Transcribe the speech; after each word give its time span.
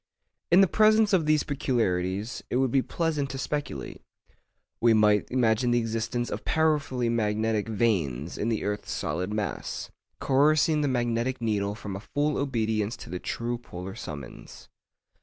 In 0.49 0.61
the 0.61 0.67
presence 0.67 1.13
of 1.13 1.27
these 1.27 1.43
peculiarities, 1.43 2.41
it 2.49 2.55
would 2.55 2.71
be 2.71 2.81
pleasant 2.81 3.29
to 3.29 3.37
speculate. 3.37 4.01
We 4.79 4.95
might 4.95 5.29
imagine 5.29 5.69
the 5.69 5.77
existence 5.77 6.31
of 6.31 6.43
powerfully 6.43 7.07
magnetic 7.07 7.67
veins 7.67 8.35
in 8.35 8.49
the 8.49 8.63
earth's 8.63 8.89
solid 8.89 9.31
mass, 9.31 9.91
coercing 10.19 10.81
the 10.81 10.87
magnetic 10.87 11.39
needle 11.39 11.75
from 11.75 11.95
a 11.95 11.99
full 12.15 12.39
obedience 12.39 12.97
to 12.97 13.11
the 13.11 13.19
true 13.19 13.59
polar 13.59 13.93
summons. 13.93 14.69